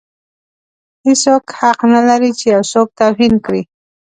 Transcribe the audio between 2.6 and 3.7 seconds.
څوک توهین کړي.